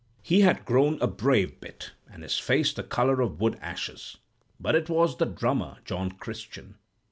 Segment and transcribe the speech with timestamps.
[0.23, 4.17] "He had grown a brave bit, and his face the color of wood ashes;
[4.59, 6.79] but it was the drummer, John Christian.